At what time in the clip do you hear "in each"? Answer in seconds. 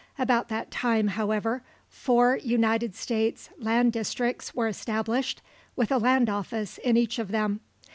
6.79-7.19